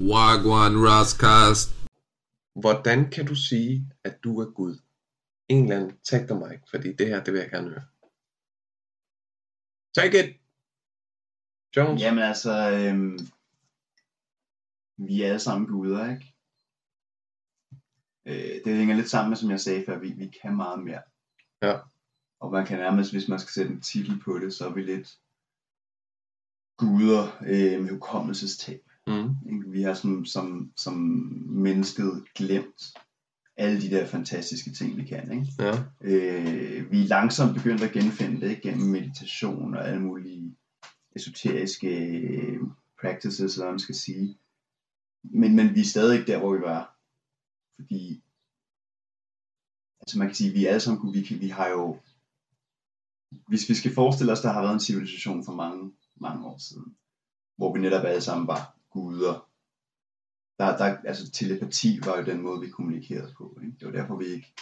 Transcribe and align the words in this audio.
Wagwan 0.00 0.76
Rascast. 0.88 1.74
Hvordan 2.60 3.10
kan 3.10 3.26
du 3.26 3.34
sige, 3.34 3.92
at 4.04 4.24
du 4.24 4.40
er 4.40 4.50
Gud? 4.50 4.78
En 5.48 5.62
eller 5.62 5.76
anden, 5.76 5.98
tag 5.98 6.28
dig 6.28 6.36
mig, 6.36 6.60
fordi 6.70 6.92
det 6.92 7.06
her, 7.06 7.24
det 7.24 7.32
vil 7.32 7.40
jeg 7.40 7.50
gerne 7.50 7.68
høre. 7.68 7.86
Take 9.94 10.24
it! 10.24 10.40
Jones? 11.76 12.02
Jamen 12.02 12.24
altså, 12.24 12.70
øhm, 12.70 13.18
vi 14.96 15.22
er 15.22 15.26
alle 15.26 15.40
sammen 15.40 15.68
guder, 15.68 16.10
ikke? 16.10 16.34
Øh, 18.26 18.64
det 18.64 18.76
hænger 18.76 18.96
lidt 18.96 19.10
sammen 19.10 19.30
med, 19.30 19.36
som 19.36 19.50
jeg 19.50 19.60
sagde 19.60 19.84
før, 19.86 19.98
vi, 19.98 20.12
vi 20.12 20.26
kan 20.42 20.56
meget 20.56 20.84
mere. 20.84 21.02
Ja. 21.62 21.78
Og 22.40 22.52
man 22.52 22.66
kan 22.66 22.78
nærmest, 22.78 23.12
hvis 23.12 23.28
man 23.28 23.38
skal 23.38 23.52
sætte 23.52 23.72
en 23.72 23.80
titel 23.80 24.20
på 24.20 24.38
det, 24.38 24.54
så 24.54 24.68
er 24.68 24.72
vi 24.72 24.82
lidt 24.82 25.18
guder 26.76 27.36
øh, 27.40 27.82
med 27.82 27.90
hukommelsestab. 27.90 28.85
Ikke? 29.52 29.70
Vi 29.70 29.82
har 29.82 29.94
som, 29.94 30.24
som, 30.24 30.72
som 30.76 30.94
mennesket 31.46 32.24
glemt 32.34 32.94
alle 33.56 33.80
de 33.80 33.90
der 33.90 34.06
fantastiske 34.06 34.70
ting, 34.70 34.96
vi 34.96 35.04
kan. 35.04 35.32
Ikke? 35.32 35.52
Ja. 35.58 35.72
Øh, 36.00 36.92
vi 36.92 37.02
er 37.02 37.06
langsomt 37.06 37.54
begyndt 37.54 37.82
at 37.82 37.92
genfinde 37.92 38.40
det 38.40 38.50
ikke? 38.50 38.62
gennem 38.62 38.88
meditation 38.88 39.74
og 39.74 39.88
alle 39.88 40.02
mulige 40.02 40.56
esoteriske 41.16 41.88
øh, 41.88 42.60
practices, 43.00 43.54
eller 43.54 43.64
hvad 43.64 43.72
man 43.72 43.78
skal 43.78 43.94
sige. 43.94 44.38
Men, 45.22 45.56
men 45.56 45.74
vi 45.74 45.80
er 45.80 45.84
stadig 45.84 46.18
ikke 46.18 46.32
der, 46.32 46.38
hvor 46.38 46.56
vi 46.56 46.62
var. 46.62 46.96
Fordi, 47.76 48.22
altså 50.00 50.18
man 50.18 50.28
kan 50.28 50.34
sige, 50.34 50.52
vi 50.52 50.64
er 50.64 50.68
alle 50.68 50.80
sammen, 50.80 51.14
vi, 51.14 51.36
vi 51.40 51.48
har 51.48 51.68
jo, 51.68 51.98
hvis 53.48 53.68
vi 53.68 53.74
skal 53.74 53.94
forestille 53.94 54.32
os, 54.32 54.40
der 54.40 54.52
har 54.52 54.62
været 54.62 54.74
en 54.74 54.80
civilisation 54.80 55.44
for 55.44 55.52
mange, 55.52 55.92
mange 56.20 56.46
år 56.46 56.58
siden, 56.58 56.96
hvor 57.56 57.72
vi 57.74 57.80
netop 57.80 58.04
alle 58.04 58.20
sammen 58.20 58.46
var 58.46 58.75
guder. 58.96 59.34
Der, 60.58 60.76
der, 60.80 60.88
altså 61.10 61.30
telepati 61.30 61.90
var 62.04 62.18
jo 62.18 62.24
den 62.24 62.40
måde, 62.42 62.60
vi 62.60 62.68
kommunikerede 62.68 63.32
på. 63.38 63.58
Ikke? 63.62 63.76
Det 63.78 63.86
var 63.86 63.92
derfor, 63.92 64.16
vi 64.16 64.24
ikke, 64.24 64.52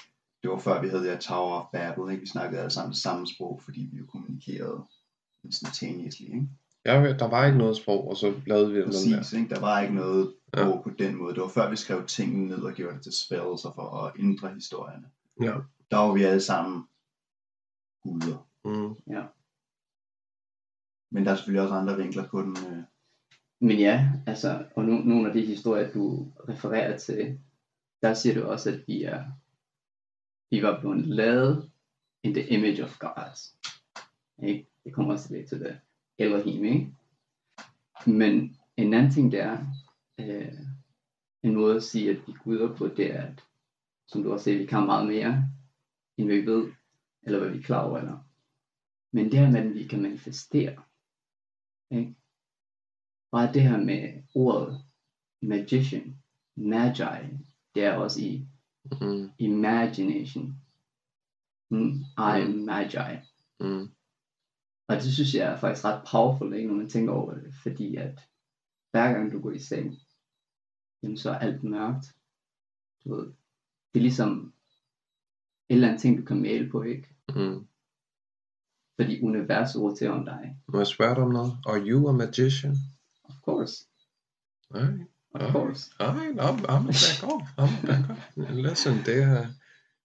det 0.42 0.50
var 0.50 0.58
før 0.58 0.80
vi 0.82 0.88
havde 0.88 1.02
det 1.02 1.10
her 1.10 1.18
Tower 1.18 1.60
of 1.60 1.66
Babel, 1.72 2.10
ikke? 2.12 2.20
vi 2.20 2.26
snakkede 2.26 2.60
alle 2.60 2.70
sammen 2.78 2.94
samme 2.94 3.26
sprog, 3.26 3.60
fordi 3.64 3.88
vi 3.92 3.98
jo 3.98 4.06
kommunikerede 4.06 4.80
instantaneously. 5.44 6.24
Ikke? 6.24 6.48
Ja, 6.84 6.92
der 7.18 7.28
var 7.28 7.46
ikke 7.46 7.58
noget 7.58 7.76
sprog, 7.76 8.08
og 8.08 8.16
så 8.16 8.40
lavede 8.46 8.70
vi 8.72 8.76
den 8.76 8.86
der. 8.86 8.92
Præcis, 8.92 9.32
ikke? 9.32 9.54
der 9.54 9.60
var 9.60 9.80
ikke 9.80 9.94
noget 9.94 10.34
Ja. 10.56 10.66
ja. 10.66 10.80
på 10.80 10.90
den 10.98 11.16
måde. 11.16 11.34
Det 11.34 11.42
var 11.42 11.48
før 11.48 11.70
vi 11.70 11.76
skrev 11.76 12.06
tingene 12.06 12.46
ned 12.46 12.62
og 12.62 12.72
gjorde 12.72 12.94
det 12.94 13.02
til 13.02 13.12
spells 13.12 13.64
og 13.64 13.74
for 13.74 13.96
at 13.96 14.12
ændre 14.18 14.54
historierne. 14.54 15.10
Ja. 15.40 15.54
Der 15.90 15.96
var 15.96 16.12
vi 16.14 16.22
alle 16.22 16.40
sammen 16.40 16.84
guder. 18.02 18.48
Mm. 18.64 18.96
Men 21.10 21.24
der 21.24 21.30
er 21.30 21.36
selvfølgelig 21.36 21.62
også 21.62 21.74
andre 21.74 21.96
vinkler 21.96 22.28
på 22.28 22.42
den. 22.42 22.56
Øh. 22.70 22.82
Men 23.60 23.78
ja, 23.78 24.12
altså, 24.26 24.66
og 24.76 24.84
nu, 24.84 24.92
nogle 24.98 25.28
af 25.28 25.34
de 25.34 25.46
historier, 25.46 25.92
du 25.92 26.32
refererer 26.48 26.98
til, 26.98 27.40
der 28.02 28.14
siger 28.14 28.34
du 28.34 28.46
også, 28.46 28.70
at 28.70 28.84
vi 28.86 29.02
er, 29.02 29.24
vi 30.50 30.62
var 30.62 30.80
blevet 30.80 31.06
lavet 31.06 31.70
in 32.22 32.34
the 32.34 32.48
image 32.48 32.84
of 32.84 32.98
God. 32.98 33.52
Ikke? 34.42 34.66
Det 34.84 34.94
kommer 34.94 35.12
også 35.12 35.34
lidt 35.34 35.48
til 35.48 35.60
det. 35.60 35.80
Elohim, 36.18 36.64
ikke? 36.64 36.94
Men 38.06 38.56
en 38.76 38.94
anden 38.94 39.12
ting, 39.12 39.32
der 39.32 39.42
er, 39.44 39.66
øh, 40.18 40.58
en 41.42 41.54
måde 41.54 41.76
at 41.76 41.82
sige, 41.82 42.10
at 42.10 42.16
vi 42.26 42.32
guder 42.44 42.76
på, 42.76 42.88
det 42.88 43.14
er, 43.14 43.22
at, 43.22 43.44
som 44.08 44.22
du 44.22 44.32
også 44.32 44.44
siger, 44.44 44.58
vi 44.58 44.66
kan 44.66 44.86
meget 44.86 45.06
mere, 45.06 45.50
end 46.16 46.28
vi 46.28 46.46
ved, 46.46 46.72
eller 47.22 47.38
hvad 47.38 47.50
vi 47.50 47.58
er 47.58 47.62
klar 47.62 47.88
over, 47.88 47.98
eller. 47.98 48.18
Men 49.12 49.24
det 49.24 49.38
her 49.38 49.50
med, 49.50 49.60
at 49.60 49.74
vi 49.74 49.86
kan 49.86 50.02
manifestere, 50.02 50.82
ikke? 51.90 52.14
Bare 53.34 53.52
det 53.54 53.62
her 53.62 53.76
med 53.90 54.22
ordet 54.34 54.80
magician, 55.42 56.16
magi, 56.56 57.26
det 57.74 57.84
er 57.84 57.94
også 58.04 58.20
i 58.20 58.46
Mm. 59.00 59.30
imagination. 59.38 60.48
Mm, 61.70 61.92
I 62.28 62.40
am 62.44 62.50
magi. 62.50 63.16
Mm. 63.60 63.86
Og 64.88 64.94
det 64.96 65.12
synes 65.14 65.34
jeg 65.34 65.52
er 65.52 65.56
faktisk 65.56 65.84
ret 65.84 66.02
powerful, 66.10 66.54
ikke, 66.54 66.68
når 66.68 66.76
man 66.76 66.88
tænker 66.88 67.12
over 67.12 67.34
det, 67.34 67.54
fordi 67.62 67.96
at 67.96 68.28
hver 68.90 69.12
gang 69.12 69.32
du 69.32 69.40
går 69.40 69.50
i 69.50 69.58
seng, 69.58 69.94
jamen 71.02 71.16
så 71.16 71.30
er 71.30 71.38
alt 71.38 71.64
mørkt. 71.64 72.06
Du 73.04 73.14
ved, 73.14 73.26
det 73.94 74.00
er 74.00 74.06
ligesom 74.08 74.52
et 75.68 75.74
eller 75.74 75.88
andet 75.88 76.00
ting, 76.00 76.18
du 76.18 76.24
kan 76.24 76.42
male 76.42 76.70
på, 76.70 76.82
ikke? 76.82 77.08
Mm. 77.28 77.66
Fordi 79.00 79.22
universet 79.22 79.82
roterer 79.82 80.10
om 80.10 80.24
dig. 80.24 80.56
Må 80.68 80.78
jeg 80.78 80.86
spørge 80.86 81.14
dig 81.14 81.22
om 81.24 81.30
noget? 81.30 81.52
Are 81.66 81.80
you 81.88 82.08
a 82.08 82.12
magician? 82.12 82.76
Of 83.24 83.34
course. 83.44 83.84
Nej. 84.74 84.82
Of 85.34 85.42
Ja. 85.42 85.52
course. 85.52 85.90
Nej, 85.98 86.28
I'm, 86.30 86.58
I'm 86.58 86.86
back 86.86 87.32
off. 87.32 87.42
I'm 87.58 87.86
back 87.86 88.10
off. 88.10 88.50
Listen, 88.50 88.94
det 89.06 89.22
er... 89.22 89.46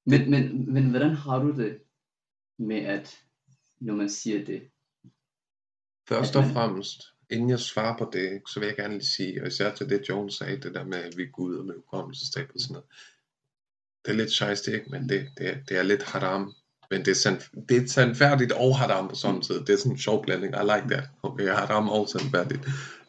Men, 0.06 0.32
men, 0.32 0.74
men 0.74 0.90
hvordan 0.90 1.16
har 1.16 1.40
du 1.40 1.52
det 1.58 1.80
med, 2.60 2.78
at 2.82 3.18
når 3.80 3.96
man 3.96 4.10
siger 4.10 4.46
det? 4.46 4.62
Først 6.10 6.36
og 6.36 6.44
man- 6.44 6.54
fremmest, 6.54 7.02
inden 7.30 7.50
jeg 7.50 7.60
svarer 7.60 7.98
på 7.98 8.10
det, 8.14 8.42
så 8.48 8.60
vil 8.60 8.68
jeg 8.68 8.76
gerne 8.76 8.94
lige 8.94 9.06
sige, 9.06 9.42
og 9.42 9.48
især 9.48 9.76
til 9.76 9.90
det, 9.90 10.10
Jones 10.10 10.34
sagde, 10.34 10.58
det 10.62 10.74
der 10.74 10.84
med, 10.84 10.98
at 10.98 11.18
vi 11.18 11.24
er 11.24 11.28
guder 11.32 11.64
med 11.64 11.76
hukommelsestab 11.76 12.50
og 12.56 12.60
sådan 12.62 12.74
noget. 12.74 12.88
Det 14.06 14.12
er 14.12 14.16
lidt 14.16 14.32
scheisse, 14.32 14.74
ikke? 14.74 14.90
Men 14.90 15.10
det, 15.10 15.30
det, 15.38 15.50
er, 15.50 15.58
det 15.70 15.78
er 15.78 15.84
lidt 15.84 16.04
haram. 16.04 16.54
Men 16.92 17.00
det 17.06 17.08
er, 17.12 17.16
sand, 17.16 17.66
det 17.70 17.78
er 17.84 17.88
sandfærdigt 17.88 18.52
og 18.52 18.78
haram 18.78 19.08
på 19.08 19.16
samme 19.16 19.42
tid. 19.42 19.60
Det 19.60 19.70
er 19.70 19.78
sådan 19.78 19.92
en 19.92 19.98
sjov 19.98 20.24
blanding. 20.26 20.54
I 20.56 20.64
like 20.64 20.88
that. 20.96 21.04
Okay, 21.24 21.48
haram 21.48 21.90
og 21.90 22.10
sandfærdigt. 22.10 22.66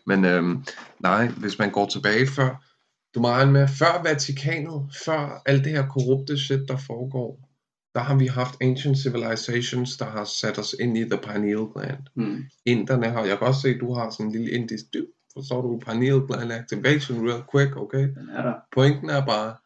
Men 0.07 0.25
øhm, 0.25 0.65
nej, 1.01 1.29
hvis 1.29 1.59
man 1.59 1.71
går 1.71 1.87
tilbage 1.87 2.27
før, 2.27 2.67
du 3.15 3.21
må 3.21 3.29
regne 3.29 3.53
med, 3.53 3.69
før 3.69 4.03
Vatikanet, 4.03 4.97
før 5.05 5.43
alt 5.47 5.65
det 5.65 5.73
her 5.73 5.87
korrupte 5.87 6.39
shit, 6.39 6.69
der 6.69 6.77
foregår, 6.77 7.51
der 7.95 8.01
har 8.01 8.15
vi 8.17 8.27
haft 8.27 8.57
ancient 8.61 8.99
civilizations, 8.99 9.97
der 9.97 10.05
har 10.05 10.25
sat 10.25 10.59
os 10.59 10.75
ind 10.81 10.99
i 10.99 11.05
the 11.05 11.19
pineal 11.19 11.67
gland 11.77 11.99
Hmm. 12.17 12.45
inderne 12.67 13.07
har, 13.11 13.25
jeg 13.25 13.39
kan 13.39 13.47
også 13.47 13.61
se, 13.61 13.69
at 13.69 13.81
du 13.81 13.95
har 13.95 14.11
sådan 14.11 14.27
en 14.27 14.33
lille 14.33 14.51
indisk 14.51 14.85
dyb, 14.95 15.09
forstår 15.33 15.63
du, 15.63 15.81
pineal 15.87 16.21
gland 16.27 16.53
activation 16.53 17.29
real 17.29 17.43
quick, 17.53 17.77
okay? 17.77 18.03
Den 18.03 18.29
er 18.33 18.43
der. 18.43 18.55
Pointen 18.75 19.11
er 19.11 19.27
bare, 19.27 19.57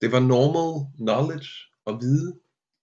det 0.00 0.12
var 0.12 0.20
normal 0.20 0.86
knowledge 0.96 1.48
at 1.86 1.94
vide, 2.00 2.34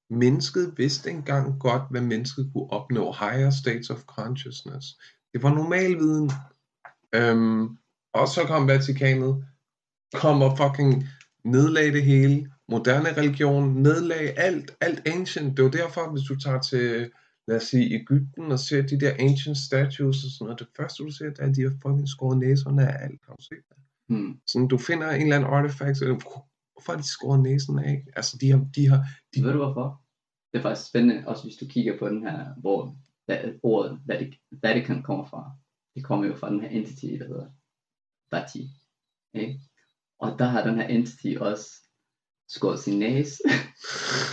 mennesket 0.09 0.73
vidste 0.77 1.09
engang 1.09 1.59
godt, 1.59 1.81
hvad 1.91 2.01
mennesket 2.01 2.49
kunne 2.53 2.69
opnå, 2.71 3.11
higher 3.19 3.49
states 3.49 3.89
of 3.89 4.01
consciousness. 4.01 4.85
Det 5.33 5.43
var 5.43 5.53
normal 5.53 5.97
viden. 5.97 6.31
Øhm, 7.15 7.77
og 8.13 8.27
så 8.27 8.41
kom 8.47 8.67
Vatikanet, 8.67 9.45
kom 10.13 10.41
og 10.41 10.57
fucking 10.57 11.03
nedlagde 11.45 11.91
det 11.91 12.03
hele, 12.03 12.51
moderne 12.69 13.17
religion, 13.17 13.73
nedlagde 13.73 14.31
alt, 14.31 14.71
alt 14.81 15.07
ancient. 15.07 15.57
Det 15.57 15.65
var 15.65 15.71
derfor, 15.71 16.11
hvis 16.11 16.27
du 16.29 16.35
tager 16.35 16.61
til, 16.61 17.11
lad 17.47 17.57
os 17.57 17.63
sige, 17.63 17.95
Ægypten 17.95 18.51
og 18.51 18.59
ser 18.59 18.81
de 18.81 18.99
der 18.99 19.13
ancient 19.19 19.57
statues 19.57 20.23
og 20.23 20.29
sådan 20.31 20.45
noget, 20.45 20.59
det 20.59 20.67
første 20.77 21.03
du 21.03 21.11
ser, 21.11 21.29
det 21.29 21.39
er, 21.39 21.49
at 21.49 21.55
de 21.55 21.61
har 21.61 21.73
fucking 21.81 22.09
skåret 22.09 22.37
næserne 22.37 22.87
af 22.87 23.03
alt. 23.05 23.21
Har 23.27 23.35
du 23.35 23.43
set 23.43 23.63
det? 23.69 23.77
Hmm. 24.09 24.39
Sådan, 24.47 24.67
du 24.67 24.77
finder 24.77 25.11
en 25.11 25.21
eller 25.21 25.35
anden 25.35 25.49
er 25.49 25.61
det, 25.61 26.23
hvorfor 26.73 26.91
har 26.91 26.97
de 26.97 27.07
skåret 27.07 27.39
næsen 27.39 27.79
af? 27.79 28.05
Altså, 28.15 28.37
de 28.41 28.51
har, 28.51 28.65
de 28.75 28.89
har, 28.89 29.05
de, 29.35 29.43
Ved 29.43 29.51
du 29.51 29.57
hvorfor? 29.57 30.01
Det 30.53 30.57
er 30.59 30.61
faktisk 30.61 30.89
spændende, 30.89 31.23
også 31.27 31.43
hvis 31.43 31.55
du 31.55 31.65
kigger 31.67 31.99
på 31.99 32.09
den 32.09 32.21
her, 32.23 32.59
hvor 32.61 32.95
ordet 33.63 33.99
Vatic- 34.11 34.49
Vatican 34.63 35.03
kommer 35.03 35.25
fra. 35.25 35.51
Det 35.95 36.03
kommer 36.03 36.27
jo 36.27 36.35
fra 36.35 36.49
den 36.49 36.61
her 36.61 36.69
entity, 36.69 37.05
der 37.05 37.27
hedder 37.27 37.49
Vati. 38.31 38.69
Ikke? 39.33 39.59
Og 40.19 40.39
der 40.39 40.45
har 40.45 40.63
den 40.63 40.75
her 40.75 40.87
entity 40.87 41.35
også 41.39 41.69
skåret 42.47 42.79
sin 42.79 42.99
næse. 42.99 43.43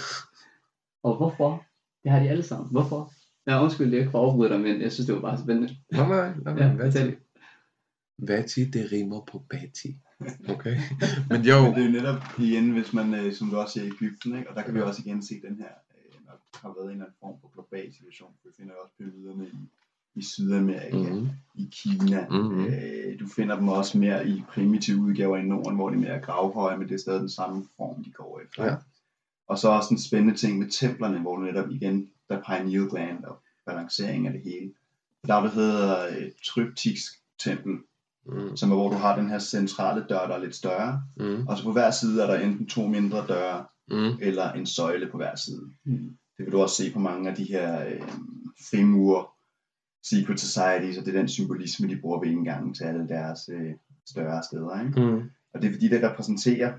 og 1.06 1.16
hvorfor? 1.16 1.66
Det 2.03 2.10
har 2.10 2.21
de 2.21 2.28
alle 2.28 2.43
sammen. 2.43 2.71
Hvorfor? 2.71 3.12
Jeg 3.47 3.62
undskyld, 3.62 3.94
er 3.94 3.98
ikke 3.98 4.10
for 4.10 4.48
dig, 4.48 4.60
men 4.60 4.81
jeg 4.81 4.93
synes, 4.93 5.06
det 5.06 5.15
var 5.15 5.21
bare 5.21 5.43
spændende. 5.43 5.76
nej, 5.91 6.09
nej, 6.09 6.34
nej, 6.44 6.54
Ja. 6.54 6.75
Vati. 6.75 7.16
Vati, 8.19 8.65
det 8.65 8.92
rimer 8.92 9.21
på 9.25 9.38
Bati. 9.50 9.97
Okay? 10.48 10.77
Men 11.30 11.42
jo, 11.42 11.57
Men 11.62 11.74
det 11.74 11.83
er 11.83 11.86
jo 11.86 11.92
netop 11.92 12.22
igen, 12.39 12.71
hvis 12.71 12.92
man, 12.92 13.15
øh, 13.15 13.33
som 13.33 13.51
du 13.51 13.57
også 13.57 13.72
siger, 13.72 13.84
i 13.84 13.89
Ægypten, 13.89 14.36
ikke? 14.39 14.51
og 14.51 14.57
der 14.57 14.62
kan 14.62 14.74
vi 14.74 14.80
også 14.80 15.03
igen 15.04 15.22
se 15.22 15.42
den 15.42 15.57
her, 15.57 15.72
øh, 15.95 16.27
når 16.27 16.33
der 16.53 16.59
har 16.60 16.74
været 16.77 16.84
en 16.84 16.91
eller 16.91 17.04
anden 17.04 17.16
form 17.21 17.41
for 17.41 17.48
global 17.48 17.95
situation. 17.95 18.33
Vi 18.45 18.51
finder 18.57 18.72
jo 18.74 18.80
også 18.83 18.95
pyramiderne 18.98 19.47
i, 19.47 19.59
i 20.15 20.22
Sydamerika, 20.22 21.12
mm. 21.12 21.18
mm, 21.18 21.28
i 21.54 21.68
Kina. 21.72 22.27
Mhm. 22.30 22.65
Øh, 22.65 23.21
du 23.21 23.28
finder 23.36 23.57
dem 23.57 23.68
også 23.68 23.98
mere 23.98 24.28
i 24.28 24.42
primitive 24.48 25.01
udgaver 25.01 25.36
i 25.36 25.42
Norden, 25.42 25.77
hvor 25.77 25.91
de 25.91 25.97
er 25.97 26.01
mere 26.01 26.21
gravhøje, 26.21 26.77
men 26.78 26.89
det 26.89 26.95
er 26.95 26.98
stadig 26.98 27.21
den 27.21 27.30
samme 27.30 27.66
form, 27.77 28.04
de 28.04 28.10
går 28.10 28.41
efter. 28.45 28.65
Ja. 28.65 28.77
Og 29.48 29.59
så 29.59 29.68
også 29.68 29.89
en 29.95 30.01
spændende 30.01 30.34
ting 30.34 30.59
med 30.59 30.68
templerne, 30.68 31.18
hvor 31.18 31.36
du 31.36 31.42
netop 31.42 31.71
igen, 31.71 32.10
der 32.28 32.36
er 32.39 32.42
pineal 32.42 32.89
gland 32.89 33.24
og 33.24 33.39
balancering 33.66 34.27
af 34.27 34.33
det 34.33 34.42
hele. 34.42 34.72
Der 35.27 35.34
er 35.34 35.42
det 35.42 35.51
hedder 35.51 36.07
et 36.07 36.33
tryptisk 36.45 37.12
tempel, 37.39 37.78
mm, 38.27 38.57
som 38.57 38.71
er 38.71 38.74
hvor 38.74 38.91
du 38.91 38.97
har 38.97 39.16
den 39.16 39.28
her 39.28 39.39
centrale 39.39 40.04
dør, 40.09 40.27
der 40.27 40.34
er 40.34 40.39
lidt 40.39 40.54
større, 40.54 41.03
mm, 41.16 41.47
og 41.47 41.59
så 41.59 41.65
på 41.65 41.72
hver 41.72 41.91
side 41.91 42.22
er 42.22 42.27
der 42.27 42.41
enten 42.41 42.66
to 42.66 42.86
mindre 42.86 43.27
døre, 43.28 43.65
mm, 43.89 44.18
eller 44.21 44.53
en 44.53 44.66
søjle 44.66 45.09
på 45.10 45.16
hver 45.16 45.36
side. 45.36 45.71
Hmm. 45.84 46.16
Det 46.36 46.47
vil 46.47 46.53
du 46.53 46.60
også 46.60 46.77
se 46.77 46.92
på 46.92 46.98
mange 46.98 47.30
af 47.30 47.36
de 47.36 47.45
her 47.45 47.86
øh, 47.86 48.09
frimure 48.71 49.24
secret 50.02 50.41
societies, 50.41 50.98
og 50.98 51.04
det 51.04 51.14
er 51.14 51.18
den 51.18 51.28
symbolisme, 51.28 51.88
de 51.88 52.00
bruger 52.00 52.20
ved 52.20 52.28
indgangen 52.28 52.74
til 52.74 52.84
alle 52.84 53.08
deres 53.08 53.41
øh, 53.52 53.72
større 54.08 54.42
steder. 54.42 54.80
Ikke? 54.86 55.00
Mm. 55.00 55.30
Og 55.54 55.62
det 55.62 55.68
er 55.68 55.72
fordi, 55.72 55.88
det 55.88 56.02
repræsenterer 56.02 56.72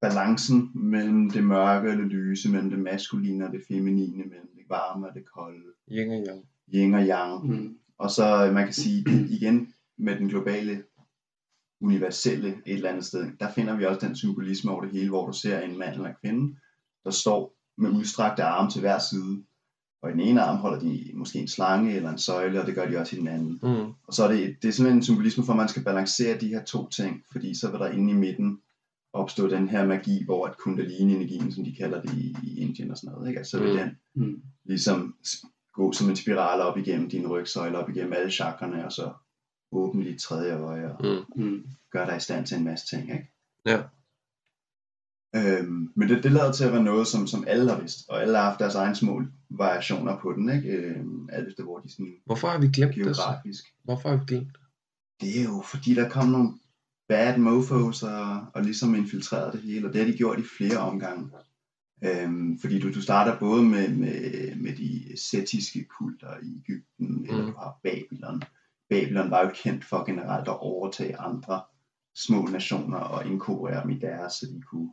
balancen 0.00 0.70
mellem 0.74 1.30
det 1.30 1.44
mørke 1.44 1.90
og 1.90 1.96
det 1.96 2.06
lyse, 2.06 2.50
mellem 2.50 2.70
det 2.70 2.78
maskuline 2.78 3.46
og 3.46 3.52
det 3.52 3.62
feminine, 3.68 4.24
mellem 4.24 4.50
det 4.56 4.64
varme 4.68 5.08
og 5.08 5.14
det 5.14 5.24
kolde, 5.34 5.64
Yin 5.90 6.10
og 6.10 6.26
yang. 6.26 6.44
yin 6.74 6.94
og 6.94 7.06
yang. 7.06 7.46
Mm. 7.46 7.78
Og 7.98 8.10
så 8.10 8.50
man 8.54 8.64
kan 8.64 8.72
sige 8.72 9.04
igen 9.36 9.72
med 9.98 10.16
den 10.16 10.28
globale 10.28 10.82
universelle 11.80 12.48
et 12.48 12.74
eller 12.74 12.90
andet 12.90 13.04
sted, 13.04 13.30
der 13.40 13.52
finder 13.52 13.76
vi 13.76 13.84
også 13.84 14.06
den 14.06 14.16
symbolisme 14.16 14.70
over 14.70 14.82
det 14.82 14.90
hele, 14.90 15.08
hvor 15.08 15.26
du 15.26 15.32
ser 15.32 15.60
en 15.60 15.78
mand 15.78 15.94
eller 15.94 16.08
en 16.08 16.14
kvinde, 16.22 16.56
der 17.04 17.10
står 17.10 17.56
med 17.78 17.90
udstrakte 17.90 18.42
arme 18.42 18.70
til 18.70 18.80
hver 18.80 18.98
side. 18.98 19.44
Og 20.06 20.12
i 20.12 20.14
den 20.14 20.20
ene 20.20 20.42
arm 20.42 20.56
holder 20.56 20.78
de 20.78 21.10
måske 21.14 21.38
en 21.38 21.48
slange 21.48 21.94
eller 21.96 22.10
en 22.10 22.18
søjle, 22.18 22.60
og 22.60 22.66
det 22.66 22.74
gør 22.74 22.88
de 22.88 22.96
også 22.98 23.16
i 23.16 23.18
den 23.18 23.28
anden. 23.28 23.60
Mm. 23.62 23.92
Og 24.06 24.12
så 24.12 24.24
er 24.24 24.32
det, 24.32 24.56
det 24.62 24.68
er 24.68 24.72
sådan 24.72 24.92
en 24.92 25.02
symbolisme 25.02 25.44
for, 25.44 25.52
at 25.52 25.56
man 25.56 25.68
skal 25.68 25.84
balancere 25.84 26.38
de 26.40 26.48
her 26.48 26.64
to 26.64 26.88
ting, 26.88 27.22
fordi 27.32 27.54
så 27.54 27.70
vil 27.70 27.80
der 27.80 27.90
inde 27.90 28.10
i 28.12 28.16
midten 28.16 28.60
opstå 29.12 29.48
den 29.48 29.68
her 29.68 29.86
magi, 29.86 30.24
hvor 30.24 30.46
at 30.46 30.56
kundalini-energien, 30.56 31.52
som 31.52 31.64
de 31.64 31.74
kalder 31.74 32.00
det 32.02 32.14
i, 32.14 32.36
i 32.42 32.60
Indien 32.60 32.90
og 32.90 32.96
sådan 32.96 33.12
noget, 33.14 33.28
ikke? 33.28 33.38
Altså, 33.38 33.50
så 33.50 33.58
vil 33.62 33.72
Mm. 33.72 33.78
den 33.78 33.90
Mm. 34.14 34.42
ligesom 34.64 35.14
gå 35.72 35.92
som 35.92 36.08
en 36.10 36.16
spiral 36.16 36.60
op 36.60 36.78
igennem 36.78 37.10
din 37.10 37.26
rygsøjle, 37.26 37.78
op 37.78 37.90
igennem 37.90 38.12
alle 38.12 38.30
chakrene, 38.30 38.84
og 38.86 38.92
så 38.92 39.12
åbne 39.72 40.04
dit 40.04 40.20
tredje 40.20 40.56
øje 40.56 40.92
og 40.92 41.24
Mm. 41.36 41.42
Mm. 41.44 41.64
gøre 41.92 42.06
dig 42.06 42.16
i 42.16 42.20
stand 42.20 42.46
til 42.46 42.58
en 42.58 42.64
masse 42.64 42.86
ting. 42.96 43.02
Ikke? 43.12 43.32
Ja. 43.66 43.82
Øhm, 45.36 45.92
men 45.94 46.08
det, 46.08 46.22
det 46.22 46.32
lader 46.32 46.52
til 46.52 46.64
at 46.64 46.72
være 46.72 46.82
noget, 46.82 47.06
som, 47.06 47.26
som 47.26 47.44
alle 47.46 47.70
har 47.70 47.80
vidst, 47.80 48.08
og 48.08 48.22
alle 48.22 48.36
har 48.36 48.44
haft 48.44 48.60
deres 48.60 48.74
egen 48.74 48.94
små 48.94 49.22
variationer 49.50 50.18
på 50.18 50.32
den, 50.32 50.48
ikke? 50.50 50.68
Øhm, 50.68 51.28
alt 51.32 51.48
efter 51.48 51.62
hvor 51.62 51.78
de 51.78 51.90
sådan 51.90 52.14
Hvorfor 52.24 52.48
har 52.48 52.58
vi 52.58 52.68
glemt 52.68 52.94
det? 52.94 53.16
så? 53.16 53.22
geografisk. 53.22 53.64
Hvorfor 53.84 54.08
har 54.08 54.16
vi 54.16 54.24
glemt 54.26 54.52
det? 54.52 54.60
Det 55.20 55.40
er 55.40 55.44
jo 55.44 55.62
fordi, 55.64 55.94
der 55.94 56.08
kom 56.08 56.28
nogle 56.28 56.52
bad 57.08 57.38
mofos 57.38 58.02
og, 58.02 58.46
og 58.54 58.62
ligesom 58.62 58.94
infiltrerede 58.94 59.52
det 59.52 59.60
hele, 59.60 59.88
og 59.88 59.92
det 59.92 60.00
har 60.04 60.10
de 60.10 60.16
gjort 60.16 60.38
i 60.38 60.42
flere 60.58 60.78
omgange. 60.78 61.30
Øhm, 62.04 62.58
fordi 62.58 62.80
du, 62.80 62.92
du 62.92 63.02
starter 63.02 63.38
både 63.38 63.62
med, 63.62 63.88
med, 63.88 64.54
med 64.56 64.76
de 64.76 65.18
setiske 65.30 65.84
kulter 65.84 66.30
i 66.42 66.58
Ægypten, 66.58 67.16
mm. 67.16 67.24
eller 67.28 67.46
du 67.46 67.52
har 67.58 67.80
Babylon. 67.82 68.42
Babylon 68.90 69.30
var 69.30 69.42
jo 69.42 69.50
kendt 69.54 69.84
for 69.84 70.04
generelt 70.06 70.48
at 70.48 70.58
overtage 70.60 71.18
andre 71.18 71.62
små 72.16 72.42
nationer 72.42 72.98
og 72.98 73.26
inkorporere 73.26 73.82
dem 73.82 73.90
i 73.90 73.98
deres, 73.98 74.32
så 74.32 74.46
de 74.46 74.62
kunne 74.62 74.92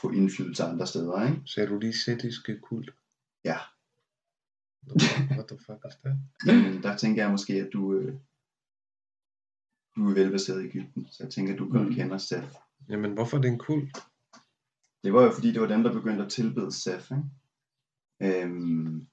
få 0.00 0.10
indflydelse 0.10 0.64
andre 0.64 0.86
steder. 0.86 1.26
Ikke? 1.26 1.42
Sagde 1.46 1.68
du 1.68 1.78
lige 1.78 1.98
sættiske 1.98 2.60
kult? 2.60 2.94
Ja. 3.44 3.56
What 5.30 5.46
the 5.48 5.58
fuck 5.66 5.84
is 5.88 5.96
that? 5.96 6.16
Men 6.46 6.82
der 6.82 6.96
tænker 6.96 7.22
jeg 7.22 7.30
måske, 7.30 7.52
at 7.52 7.70
du, 7.72 7.94
øh, 7.94 8.14
du 9.96 10.08
er 10.10 10.14
velbaseret 10.14 10.62
i 10.62 10.66
Ægypten, 10.66 11.08
så 11.10 11.24
jeg 11.24 11.32
tænker, 11.32 11.52
at 11.52 11.58
du 11.58 11.72
godt 11.72 11.88
Mm. 11.88 11.94
kender 11.94 12.18
Seth. 12.18 12.48
Jamen, 12.88 13.12
hvorfor 13.12 13.36
er 13.36 13.40
det 13.40 13.48
en 13.50 13.58
kult? 13.58 13.98
Det 15.04 15.12
var 15.12 15.22
jo 15.22 15.30
fordi, 15.34 15.52
det 15.52 15.60
var 15.60 15.66
dem, 15.66 15.82
der 15.82 15.92
begyndte 15.92 16.24
at 16.24 16.30
tilbede 16.30 16.72
Seth. 16.72 17.12
Ikke? 18.20 18.42
Øhm, 18.42 19.06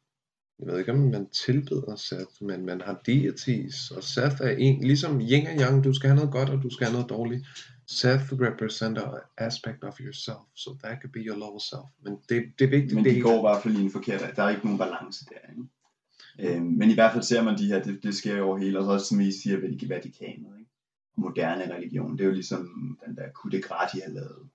Jeg 0.60 0.68
ved 0.68 0.80
ikke, 0.80 0.92
om 0.92 0.98
man 0.98 1.30
tilbeder 1.30 1.96
Seth, 1.96 2.34
men 2.42 2.66
man 2.66 2.82
har 2.82 3.02
deities, 3.06 3.92
og 3.92 4.04
Seth 4.04 4.36
er 4.42 4.56
en, 4.58 4.84
ligesom 4.84 5.22
yin 5.22 5.48
og 5.48 5.60
yang, 5.62 5.84
du 5.84 5.94
skal 5.94 6.10
have 6.10 6.16
noget 6.16 6.32
godt, 6.32 6.50
og 6.50 6.64
du 6.64 6.70
skal 6.70 6.88
have 6.88 6.94
noget 6.94 7.10
dårligt. 7.10 7.48
Seth 7.88 8.34
representer 8.34 9.04
an 9.04 9.22
aspect 9.38 9.84
of 9.84 10.00
yourself, 10.00 10.46
so 10.56 10.70
that 10.84 10.98
could 11.02 11.12
be 11.14 11.20
your 11.20 11.38
lower 11.38 11.60
self. 11.60 11.90
Men 12.04 12.14
det, 12.30 12.44
det 12.60 12.66
er 12.66 12.70
vigtigt, 12.70 12.94
men 12.96 13.04
det 13.06 13.14
de 13.14 13.20
er 13.20 13.24
går 13.24 13.38
i 13.38 13.42
hvert 13.42 13.64
fald 13.64 13.76
i 13.76 13.82
en 13.82 13.92
forkert 13.92 14.36
Der 14.36 14.44
er 14.44 14.50
ikke 14.50 14.66
nogen 14.66 14.80
balance 14.80 15.26
der. 15.26 15.42
Ikke? 15.52 16.56
Øhm, 16.56 16.66
men 16.66 16.90
i 16.90 16.94
hvert 16.94 17.14
fald 17.14 17.24
ser 17.24 17.44
man 17.44 17.58
de 17.58 17.66
her, 17.68 17.84
det, 17.84 18.04
det 18.04 18.16
sker 18.16 18.38
jo 18.38 18.46
over 18.46 18.58
hele, 18.58 18.80
og 18.80 18.86
så 18.86 18.92
også 18.92 19.08
som 19.08 19.20
I 19.20 19.32
siger, 19.32 19.58
Vatik- 19.58 19.90
Vatikanet. 19.90 20.54
Ikke? 20.60 20.72
Moderne 21.18 21.76
religion, 21.76 22.12
det 22.18 22.22
er 22.22 22.26
jo 22.26 22.34
ligesom 22.34 22.60
den 23.08 23.16
der 23.18 23.32
coup 23.36 23.52
de 23.52 23.62
grace, 23.62 23.98
de 23.98 24.04
har 24.04 24.12
lavet 24.12 24.50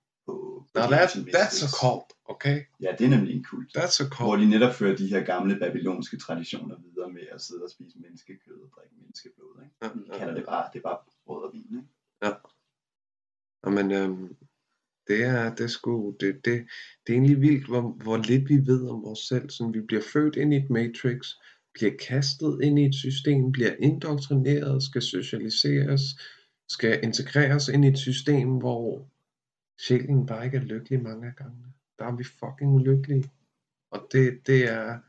Now 0.75 0.83
de 0.83 0.89
that, 0.89 1.01
ancient 1.01 1.27
that's 1.35 1.59
a 1.67 1.69
cult, 1.81 2.09
okay? 2.33 2.57
Ja, 2.81 2.91
det 2.97 3.05
er 3.05 3.09
nemlig 3.09 3.35
en 3.35 3.43
kult. 3.43 3.77
That's 3.77 3.97
a 4.03 4.05
Hvor 4.07 4.35
cult. 4.35 4.41
de 4.41 4.49
netop 4.49 4.73
fører 4.75 4.95
de 4.95 5.07
her 5.07 5.21
gamle 5.23 5.59
babylonske 5.59 6.17
traditioner 6.17 6.75
videre 6.85 7.11
med 7.11 7.21
at 7.31 7.41
sidde 7.41 7.63
og 7.63 7.69
spise 7.69 7.97
menneskekød 7.99 8.53
og 8.65 8.69
drikke 8.75 8.95
menneskeblod. 9.01 9.53
Ikke? 9.63 9.75
Ja, 9.81 9.87
De 9.87 10.03
ja, 10.13 10.17
kalder 10.17 10.33
det 10.33 10.45
bare, 10.45 10.69
det 10.73 10.79
er 10.79 10.83
bare 10.83 10.97
brød 11.25 11.43
og 11.43 11.51
vin. 11.53 11.65
Ikke? 11.77 11.87
ja. 12.23 12.31
Men 13.69 13.91
øhm, 13.91 14.35
det 15.07 15.23
er, 15.23 15.55
det 15.55 15.63
er 15.63 15.67
sgu, 15.67 16.15
det, 16.19 16.45
det, 16.45 16.67
det 17.07 17.13
er 17.13 17.17
egentlig 17.17 17.41
vildt, 17.41 17.67
hvor, 17.67 17.81
hvor 18.03 18.17
lidt 18.17 18.49
vi 18.49 18.57
ved 18.65 18.89
om 18.89 19.05
os 19.05 19.19
selv. 19.19 19.49
Sådan, 19.49 19.73
vi 19.73 19.81
bliver 19.81 20.03
født 20.13 20.35
ind 20.35 20.53
i 20.53 20.57
et 20.57 20.69
matrix, 20.69 21.27
bliver 21.73 21.91
kastet 22.09 22.59
ind 22.63 22.79
i 22.79 22.85
et 22.85 22.95
system, 22.95 23.51
bliver 23.51 23.75
indoktrineret, 23.79 24.83
skal 24.83 25.01
socialiseres, 25.01 26.01
skal 26.69 26.99
integreres 27.03 27.67
ind 27.67 27.85
i 27.85 27.87
et 27.87 27.97
system, 27.97 28.49
hvor 28.49 29.07
sjælen 29.87 30.25
bare 30.25 30.45
ikke 30.45 30.57
er 30.57 30.61
lykkelig 30.61 31.03
mange 31.03 31.27
af 31.27 31.35
gangene. 31.35 31.73
Der 31.99 32.05
er 32.05 32.15
vi 32.15 32.23
fucking 32.23 32.71
ulykkelige. 32.73 33.31
Og 33.91 34.07
det, 34.11 34.47
det 34.47 34.69
er, 34.69 34.99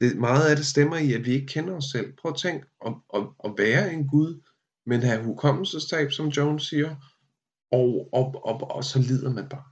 det, 0.00 0.18
meget 0.18 0.50
af 0.50 0.56
det 0.56 0.66
stemmer 0.66 0.96
i, 0.96 1.12
at 1.12 1.24
vi 1.24 1.32
ikke 1.32 1.46
kender 1.46 1.74
os 1.74 1.84
selv. 1.84 2.12
Prøv 2.12 2.32
at 2.32 2.38
tænke 2.38 2.66
at, 2.86 2.94
at, 3.14 3.22
at 3.44 3.54
være 3.58 3.92
en 3.92 4.08
Gud, 4.08 4.42
men 4.86 5.02
have 5.02 5.24
hukommelsestab, 5.24 6.12
som 6.12 6.26
Jones 6.28 6.62
siger, 6.62 6.96
og, 7.72 8.08
og, 8.12 8.44
og, 8.44 8.70
og 8.70 8.84
så 8.84 8.98
lider 8.98 9.32
man 9.32 9.48
bare. 9.48 9.68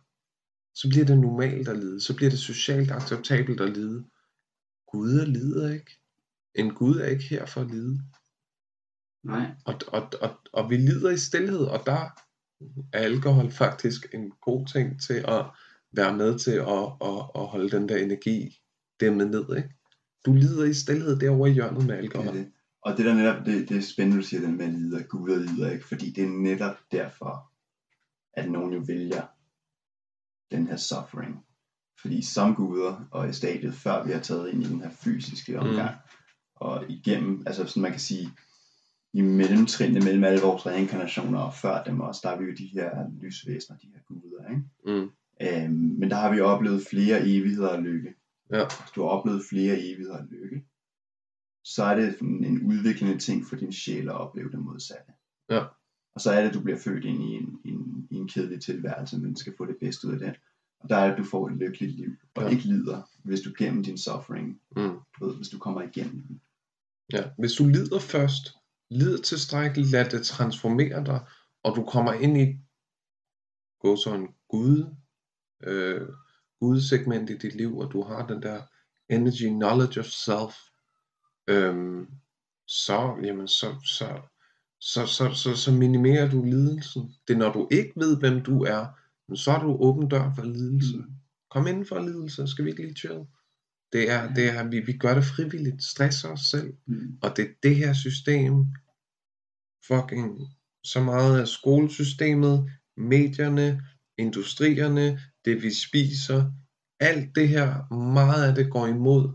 Så 0.74 0.88
bliver 0.88 1.06
det 1.06 1.18
normalt 1.18 1.68
at 1.68 1.76
lide. 1.76 2.00
Så 2.00 2.16
bliver 2.16 2.30
det 2.30 2.38
socialt 2.38 2.90
acceptabelt 2.90 3.60
at 3.60 3.70
lide. 3.70 4.04
Gud 4.92 5.18
er 5.18 5.26
lider 5.26 5.72
ikke. 5.72 6.00
En 6.54 6.74
Gud 6.74 6.96
er 6.96 7.06
ikke 7.06 7.24
her 7.24 7.46
for 7.46 7.60
at 7.60 7.70
lide. 7.70 8.00
Nej. 9.22 9.46
Og, 9.66 9.74
og, 9.88 10.12
og, 10.20 10.30
og 10.52 10.70
vi 10.70 10.76
lider 10.76 11.10
i 11.10 11.18
stillhed, 11.18 11.64
og 11.64 11.86
der 11.86 11.92
er 11.92 12.10
alkohol 12.92 13.50
faktisk 13.50 14.14
en 14.14 14.30
god 14.30 14.66
ting 14.66 15.02
til 15.02 15.24
at 15.28 15.44
være 15.92 16.16
med 16.16 16.38
til 16.38 16.50
at, 16.50 16.84
at, 17.10 17.30
at 17.34 17.46
holde 17.46 17.70
den 17.70 17.88
der 17.88 17.96
energi 17.96 18.58
dæmmet 19.00 19.30
ned. 19.30 19.56
Ikke? 19.56 19.68
Du 20.26 20.32
lider 20.32 20.64
i 20.64 20.74
stillhed 20.74 21.18
derovre 21.18 21.50
i 21.50 21.52
hjørnet 21.52 21.86
med 21.86 21.96
Det 21.96 22.02
alkohol. 22.02 22.34
det. 22.34 22.52
Og 22.82 22.96
det 22.96 23.04
der 23.04 23.14
netop, 23.14 23.46
det, 23.46 23.68
det 23.68 23.76
er 23.76 23.82
spændende, 23.82 24.22
du 24.22 24.26
siger 24.26 24.40
den 24.40 24.56
med 24.56 24.66
at 24.66 24.72
lide, 24.72 25.00
at 25.00 25.08
Gud 25.08 25.46
lider 25.46 25.70
ikke, 25.70 25.86
fordi 25.86 26.10
det 26.10 26.24
er 26.24 26.28
netop 26.28 26.76
derfor, 26.92 27.52
at 28.32 28.50
nogen 28.50 28.72
jo 28.72 28.82
vælger 28.86 29.22
den 30.50 30.66
her 30.66 30.76
suffering. 30.76 31.44
Fordi 32.00 32.22
som 32.22 32.54
guder, 32.54 33.08
og 33.10 33.28
i 33.28 33.32
stadiet 33.32 33.74
før 33.74 34.04
vi 34.04 34.12
har 34.12 34.20
taget 34.20 34.50
ind 34.50 34.62
i 34.62 34.68
den 34.68 34.80
her 34.80 34.90
fysiske 34.90 35.60
omgang, 35.60 35.90
mm. 35.90 36.10
og 36.54 36.90
igennem, 36.90 37.42
altså 37.46 37.66
sådan 37.66 37.82
man 37.82 37.90
kan 37.90 38.00
sige, 38.00 38.30
i 39.14 39.20
mellemtrinene 39.20 40.00
mellem 40.00 40.24
alle 40.24 40.40
vores 40.40 40.66
reinkarnationer, 40.66 41.38
og 41.38 41.54
før 41.54 41.82
dem 41.82 42.00
også, 42.00 42.20
der 42.24 42.30
er 42.30 42.38
vi 42.38 42.44
jo 42.44 42.54
de 42.58 42.66
her 42.66 42.90
lysvæsener, 43.22 43.78
de 43.78 43.86
her 43.94 44.00
guder, 44.06 44.48
ikke? 44.50 44.62
Mm. 44.86 45.10
Øhm, 45.42 45.96
men 45.98 46.10
der 46.10 46.16
har 46.16 46.34
vi 46.34 46.40
oplevet 46.40 46.86
flere 46.90 47.20
evigheder 47.20 47.68
af 47.68 47.82
lykke. 47.82 48.14
Ja. 48.52 48.64
Hvis 48.64 48.90
du 48.94 49.02
har 49.02 49.08
oplevet 49.08 49.42
flere 49.50 49.78
evigheder 49.78 50.16
af 50.16 50.24
lykke, 50.30 50.64
så 51.64 51.84
er 51.84 51.94
det 51.94 52.20
en 52.20 52.62
udviklende 52.62 53.18
ting 53.18 53.46
for 53.46 53.56
din 53.56 53.72
sjæl 53.72 54.08
at 54.08 54.14
opleve 54.14 54.50
det 54.50 54.58
modsatte. 54.58 55.12
Ja. 55.50 55.64
Og 56.14 56.20
så 56.20 56.30
er 56.30 56.40
det, 56.40 56.48
at 56.48 56.54
du 56.54 56.60
bliver 56.60 56.78
født 56.78 57.04
ind 57.04 57.22
i 57.22 57.34
en, 57.34 57.58
en, 57.64 58.08
en 58.10 58.28
kedelig 58.28 58.60
tilværelse, 58.60 59.18
men 59.18 59.36
skal 59.36 59.54
få 59.56 59.66
det 59.66 59.76
bedste 59.80 60.08
ud 60.08 60.12
af 60.12 60.18
den. 60.18 60.34
Og 60.80 60.88
der 60.88 60.96
er 60.96 61.04
det, 61.04 61.12
at 61.12 61.18
du 61.18 61.24
får 61.24 61.48
et 61.48 61.56
lykkeligt 61.56 61.92
liv, 61.96 62.10
og 62.34 62.42
ja. 62.42 62.48
ikke 62.48 62.64
lider, 62.64 63.02
hvis 63.22 63.40
du 63.40 63.50
gennem 63.58 63.82
din 63.82 63.98
suffering, 63.98 64.60
Mm. 64.76 64.98
du 65.20 65.26
ved, 65.26 65.36
hvis 65.36 65.48
du 65.48 65.58
kommer 65.58 65.82
igennem 65.82 66.22
den. 66.22 66.40
Ja, 67.12 67.22
hvis 67.38 67.52
du 67.52 67.66
lider 67.66 67.98
først, 67.98 68.56
lid 68.96 69.18
tilstrækkeligt, 69.18 69.90
lad 69.90 70.10
det 70.10 70.26
transformere 70.26 71.04
dig, 71.04 71.20
og 71.62 71.76
du 71.76 71.84
kommer 71.84 72.12
ind 72.12 72.38
i 72.38 72.58
gå 73.84 73.96
så 73.96 74.14
en 74.14 74.28
gud, 74.48 74.94
øh, 75.62 76.08
gudsegment 76.60 77.30
i 77.30 77.38
dit 77.38 77.54
liv, 77.54 77.78
og 77.78 77.92
du 77.92 78.02
har 78.02 78.26
den 78.26 78.42
der 78.42 78.62
energy, 79.08 79.48
knowledge 79.48 80.00
of 80.00 80.06
self, 80.06 80.54
øhm, 81.48 82.06
så, 82.66 83.16
jamen, 83.22 83.48
så, 83.48 83.74
så, 83.84 84.20
så, 84.80 85.06
så, 85.06 85.34
så, 85.34 85.56
så 85.56 85.72
minimerer 85.72 86.30
du 86.30 86.44
lidelsen. 86.44 87.14
Det 87.28 87.34
er 87.34 87.38
når 87.38 87.52
du 87.52 87.68
ikke 87.70 87.92
ved, 87.96 88.18
hvem 88.18 88.42
du 88.42 88.62
er, 88.62 88.86
men 89.28 89.36
så 89.36 89.50
er 89.50 89.60
du 89.60 89.76
åben 89.80 90.08
dør 90.08 90.32
for 90.36 90.42
lidelse. 90.42 90.96
Mm. 90.96 91.14
Kom 91.50 91.66
inden 91.66 91.86
for 91.86 91.98
lidelse, 91.98 92.46
skal 92.46 92.64
vi 92.64 92.70
ikke 92.70 92.82
lige 92.82 92.94
chill? 92.94 93.24
Det 93.92 94.10
er, 94.10 94.34
det 94.34 94.48
er, 94.48 94.68
vi, 94.68 94.80
vi 94.80 94.92
gør 94.92 95.14
det 95.14 95.24
frivilligt, 95.24 95.82
stresser 95.82 96.28
os 96.28 96.40
selv. 96.40 96.74
Mm. 96.86 97.18
Og 97.22 97.36
det 97.36 97.44
er 97.44 97.52
det 97.62 97.76
her 97.76 97.92
system, 97.92 98.66
fucking 99.88 100.40
så 100.84 101.02
meget 101.02 101.40
af 101.40 101.48
skolesystemet, 101.48 102.70
medierne, 102.96 103.82
industrierne, 104.18 105.20
det 105.44 105.62
vi 105.62 105.70
spiser, 105.74 106.50
alt 107.00 107.34
det 107.34 107.48
her, 107.48 107.94
meget 107.94 108.48
af 108.48 108.54
det 108.54 108.70
går 108.70 108.86
imod, 108.86 109.28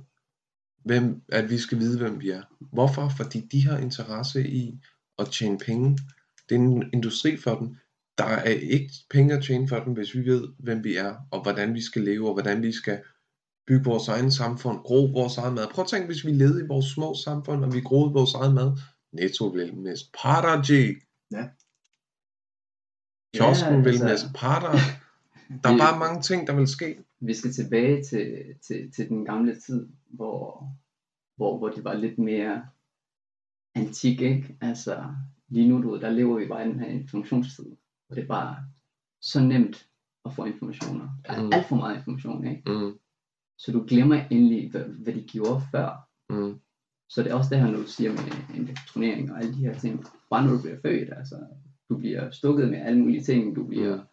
hvem, 0.86 1.22
at 1.30 1.50
vi 1.50 1.58
skal 1.58 1.80
vide, 1.80 1.98
hvem 1.98 2.22
vi 2.22 2.30
er. 2.30 2.44
Hvorfor? 2.74 3.12
Fordi 3.18 3.48
de 3.52 3.68
har 3.68 3.78
interesse 3.78 4.50
i 4.50 4.80
at 5.20 5.28
tjene 5.28 5.58
penge. 5.58 5.98
Det 6.50 6.56
er 6.56 6.60
en 6.60 6.90
industri 6.94 7.38
for 7.38 7.56
dem. 7.56 7.76
Der 8.18 8.26
er 8.26 8.44
ikke 8.50 8.94
penge 9.10 9.34
at 9.34 9.44
tjene 9.44 9.68
for 9.68 9.80
dem, 9.80 9.94
hvis 9.94 10.16
vi 10.16 10.26
ved, 10.26 10.48
hvem 10.60 10.84
vi 10.84 10.96
er, 10.96 11.16
og 11.32 11.42
hvordan 11.44 11.74
vi 11.74 11.82
skal 11.82 12.02
leve, 12.02 12.28
og 12.28 12.34
hvordan 12.34 12.62
vi 12.62 12.72
skal 12.72 13.02
bygge 13.68 13.84
vores 13.84 14.08
egen 14.08 14.32
samfund, 14.32 14.78
gro 14.78 15.06
vores 15.06 15.38
egen 15.38 15.56
mad. 15.56 15.68
Prøv 15.68 15.84
at 15.84 15.90
tænke, 15.90 16.06
hvis 16.06 16.26
vi 16.26 16.32
levede 16.32 16.64
i 16.64 16.68
vores 16.68 16.86
små 16.86 17.16
samfund, 17.26 17.66
og 17.66 17.74
vi 17.74 17.82
groede 17.82 18.14
vores 18.14 18.34
egen 18.34 18.56
mad. 18.56 18.78
Netto 19.12 19.48
vil 19.48 19.76
mest 19.78 20.12
Paraji. 20.14 20.96
Ja. 21.32 21.50
Kiosken 23.34 23.74
Ja, 23.74 23.78
vil 23.82 23.88
altså- 23.90 24.06
messe 24.06 24.28
parter. 24.36 24.72
Der 25.64 25.70
er 25.70 25.74
Vi- 25.74 25.80
bare 25.80 26.00
mange 26.00 26.22
ting, 26.22 26.48
der 26.48 26.56
vil 26.56 26.68
ske. 26.68 27.04
vi 27.20 27.34
skal 27.34 27.52
tilbage 27.52 28.04
til, 28.04 28.56
til, 28.62 28.92
til 28.92 29.10
den 29.10 29.26
gamle 29.26 29.60
tid, 29.60 29.90
hvor, 30.08 30.68
hvor, 31.36 31.58
hvor 31.58 31.70
det 31.70 31.84
var 31.84 31.94
lidt 31.94 32.18
mere 32.20 32.68
antik, 33.76 34.22
ikke? 34.22 34.58
Altså, 34.62 35.14
lige 35.48 35.70
nu, 35.70 35.82
du 35.84 36.00
der 36.02 36.10
lever 36.10 36.40
vi 36.40 36.48
bare 36.48 36.66
i 36.66 36.70
den 36.72 36.80
her 36.80 36.88
informationstid, 36.88 37.66
hvor 38.08 38.16
det 38.16 38.24
er 38.24 38.28
bare 38.28 38.58
så 39.22 39.40
nemt 39.40 39.88
at 40.26 40.34
få 40.34 40.46
informationer. 40.46 41.10
Der 41.26 41.34
er 41.34 41.44
Mm. 41.44 41.54
alt 41.54 41.68
for 41.68 41.76
meget 41.76 41.98
information, 41.98 42.48
ikke? 42.48 42.72
Mm, 42.72 43.00
Så 43.58 43.72
du 43.72 43.86
glemmer 43.88 44.24
endelig, 44.32 44.72
hvad, 44.72 44.84
hvad 44.84 45.14
de 45.14 45.28
gjorde 45.28 45.62
før. 45.72 46.10
mm, 46.30 46.60
Så 47.10 47.24
det 47.24 47.32
er 47.32 47.36
også 47.36 47.50
det 47.50 47.60
her, 47.64 47.72
når 47.72 47.78
du 47.78 47.88
siger 47.88 48.12
med 48.12 48.56
indoktrinering 48.56 49.32
og 49.32 49.40
alle 49.40 49.54
de 49.54 49.60
her 49.66 49.80
ting. 49.80 50.06
Bare 50.30 50.46
når 50.46 50.52
du 50.52 50.62
bliver 50.62 50.82
født, 50.82 51.14
altså, 51.18 51.48
du 51.90 51.98
bliver 51.98 52.32
stukket 52.32 52.70
med 52.70 52.78
alle 52.82 53.00
mulige 53.00 53.24
ting, 53.24 53.56
du 53.56 53.68
bliver 53.68 54.06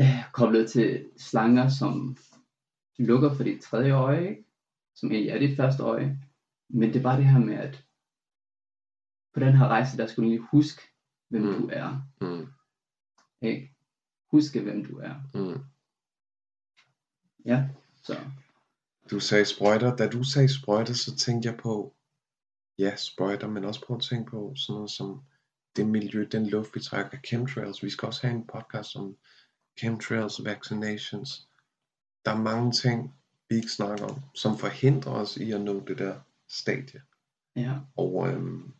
øh, 0.00 0.32
koblet 0.32 0.70
til 0.70 1.10
slanger, 1.16 1.68
som 1.68 2.16
lukker 2.98 3.34
for 3.34 3.44
dit 3.44 3.60
tredje 3.62 3.92
øje, 3.92 4.28
ikke? 4.30 4.44
som 4.94 5.10
egentlig 5.12 5.30
er 5.30 5.38
dit 5.38 5.56
første 5.56 5.82
øje. 5.82 6.18
Men 6.68 6.88
det 6.88 6.96
er 6.96 7.02
bare 7.02 7.16
det 7.16 7.26
her 7.26 7.38
med, 7.38 7.54
at 7.54 7.84
på 9.34 9.40
den 9.40 9.52
her 9.56 9.68
rejse, 9.68 9.96
der 9.96 10.06
skulle 10.06 10.26
du 10.26 10.30
lige 10.30 10.46
huske, 10.50 10.82
hvem 11.28 11.42
Mm. 11.42 11.52
du 11.60 11.68
er. 11.72 12.02
mm, 12.20 12.46
Ikke? 13.42 13.74
Huske, 14.30 14.60
hvem 14.62 14.84
du 14.84 14.98
er. 14.98 15.14
mm. 15.34 15.60
Ja, 17.44 17.68
så 18.02 18.16
Du 19.10 19.20
sagde 19.20 19.44
sprøjter. 19.44 19.96
Da 19.96 20.08
du 20.08 20.24
sagde 20.24 20.54
sprøjter, 20.54 20.94
så 20.94 21.16
tænkte 21.16 21.48
jeg 21.48 21.58
på, 21.58 21.94
ja, 22.78 22.96
sprøjter, 22.96 23.48
men 23.48 23.64
også 23.64 23.86
på 23.86 23.94
at 23.94 24.02
tænke 24.02 24.30
på 24.30 24.52
sådan 24.56 24.74
noget 24.74 24.90
som 24.90 25.22
det 25.76 25.86
miljø, 25.86 26.28
den 26.32 26.46
luft, 26.46 26.74
vi 26.74 26.80
trækker, 26.80 27.18
chemtrails. 27.26 27.82
Vi 27.82 27.90
skal 27.90 28.06
også 28.06 28.26
have 28.26 28.36
en 28.36 28.46
podcast 28.46 28.96
om 28.96 29.16
chemtrails, 29.78 30.44
vaccinations. 30.44 31.48
Der 32.24 32.30
er 32.30 32.42
mange 32.42 32.72
ting, 32.72 33.14
vi 33.48 33.56
ikke 33.56 33.68
snakker 33.68 34.04
om, 34.04 34.20
som 34.34 34.58
forhindrer 34.58 35.12
os 35.12 35.36
i 35.36 35.52
at 35.52 35.60
nå 35.60 35.84
det 35.86 35.98
der 35.98 36.20
stadie. 36.48 37.02
ja, 37.56 37.78
Og, 37.96 38.28
øhm, 38.28 38.72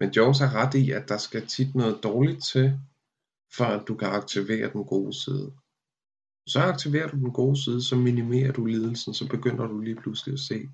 men 0.00 0.10
Jones 0.10 0.38
har 0.38 0.54
ret 0.54 0.74
i, 0.74 0.90
at 0.90 1.08
der 1.08 1.18
skal 1.18 1.46
tit 1.46 1.74
noget 1.74 2.00
dårligt 2.02 2.44
til, 2.44 2.80
for 3.52 3.64
at 3.64 3.88
du 3.88 3.94
kan 3.94 4.08
aktivere 4.08 4.72
den 4.72 4.84
gode 4.84 5.22
side. 5.24 5.52
Så 6.52 6.60
aktiverer 6.60 7.08
du 7.08 7.16
den 7.16 7.32
gode 7.32 7.64
side, 7.64 7.84
så 7.84 7.96
minimerer 7.96 8.52
du 8.52 8.64
lidelsen, 8.64 9.14
så 9.14 9.28
begynder 9.28 9.66
du 9.66 9.80
lige 9.80 9.96
pludselig 9.96 10.32
at 10.32 10.38
se. 10.40 10.68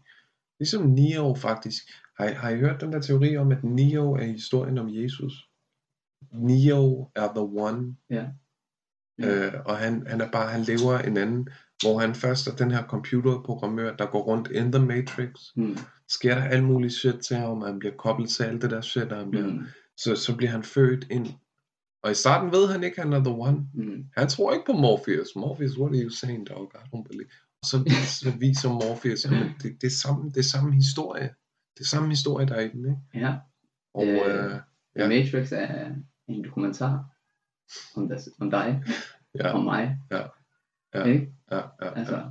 Ligesom 0.60 0.86
Neo 0.86 1.34
faktisk. 1.34 1.82
Har 2.18 2.28
I, 2.28 2.32
har 2.32 2.50
I 2.50 2.58
hørt 2.58 2.80
den 2.80 2.92
der 2.92 3.00
teori 3.00 3.36
om, 3.36 3.52
at 3.52 3.64
Neo 3.64 4.12
er 4.12 4.24
historien 4.24 4.78
om 4.78 4.88
Jesus? 4.90 5.32
Neo 6.32 7.10
er 7.14 7.28
the 7.28 7.40
one, 7.40 7.96
ja. 8.10 8.26
øh, 9.18 9.52
og 9.66 9.76
han, 9.76 10.06
han 10.06 10.20
er 10.20 10.30
bare, 10.30 10.48
han 10.48 10.62
lever 10.62 10.98
en 10.98 11.16
anden, 11.16 11.48
hvor 11.82 11.98
han 11.98 12.14
først 12.14 12.46
er 12.46 12.56
den 12.56 12.70
her 12.70 12.86
computerprogrammør, 12.86 13.96
der 13.96 14.06
går 14.06 14.22
rundt 14.22 14.50
in 14.50 14.72
the 14.72 14.86
matrix, 14.86 15.30
Mm, 15.56 15.76
sker 16.08 16.34
der 16.34 16.44
alt 16.44 16.64
muligt 16.64 16.92
shit 16.92 17.14
til 17.14 17.36
ham, 17.36 17.62
og 17.62 17.66
han 17.66 17.78
bliver 17.78 17.94
koblet 17.96 18.30
til 18.30 18.42
alt 18.42 18.62
det 18.62 18.70
der 18.70 18.80
shit, 18.80 19.12
og 19.12 19.18
han 19.18 19.30
bliver, 19.30 19.46
mm, 19.46 19.64
så, 19.96 20.16
så 20.16 20.36
bliver 20.36 20.50
han 20.50 20.62
født 20.62 21.06
ind. 21.10 21.26
Og 22.06 22.10
i 22.12 22.14
starten 22.14 22.52
ved 22.52 22.72
han 22.72 22.82
ikke, 22.84 23.00
han 23.02 23.12
er 23.12 23.18
the 23.24 23.34
one. 23.34 23.68
mm, 23.74 24.06
Han 24.16 24.28
tror 24.28 24.52
ikke 24.52 24.66
på 24.66 24.72
Morpheus. 24.72 25.28
Morpheus, 25.36 25.78
what 25.78 25.90
are 25.94 26.02
you 26.04 26.10
saying, 26.10 26.48
dog? 26.48 26.72
I 26.74 26.78
don't 26.78 27.02
believe. 27.08 27.28
Og 27.62 27.66
så, 27.70 27.76
så 28.22 28.30
viser 28.38 28.68
Morpheus, 28.72 29.24
at 29.24 29.30
det, 29.62 29.80
det, 29.80 29.86
er 29.86 29.96
samme, 30.02 30.24
det 30.30 30.36
er 30.36 30.42
samme 30.54 30.74
historie. 30.74 31.28
Det 31.74 31.80
er 31.80 31.84
samme 31.94 32.08
historie, 32.08 32.46
der 32.46 32.54
er 32.54 32.60
i 32.60 32.68
den, 32.68 32.84
ikke? 32.86 33.26
ja. 33.26 33.34
Og, 33.94 34.06
Øh, 34.06 34.44
øh, 34.44 34.60
Ja. 34.96 35.08
Matrix 35.08 35.52
er 35.52 35.94
en 36.28 36.44
dokumentar 36.44 37.04
om, 37.96 38.08
des, 38.08 38.28
om 38.40 38.50
dig, 38.50 38.82
ja, 39.34 39.52
om 39.52 39.64
mig. 39.64 39.98
Ja. 40.10 40.22
Ja. 40.94 41.04
Ikke? 41.04 41.32
ja, 41.50 41.56
ja, 41.82 41.94
Altså, 41.98 42.16
ja, 42.16 42.22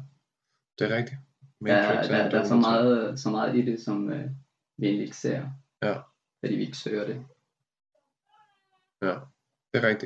det 0.80 0.92
er 0.92 0.98
rigtigt. 0.98 1.20
der, 1.20 1.48
Matrix 1.62 2.08
der, 2.08 2.26
en 2.26 2.32
der 2.32 2.40
er 2.40 2.48
så 2.48 2.56
meget, 2.56 3.20
så 3.20 3.30
meget 3.30 3.56
i 3.58 3.62
det, 3.66 3.82
som 3.82 4.10
øh, 4.10 4.30
vi 4.78 4.86
egentlig 4.86 5.04
ikke 5.04 5.18
ser. 5.18 5.50
Ja. 5.84 5.94
Fordi 6.40 6.56
vi 6.56 6.62
ikke 6.62 6.78
søger 6.78 7.06
det. 7.08 7.26
Ja, 9.02 9.16
det 9.76 9.84
er 9.84 9.88
rigtigt. 9.88 10.04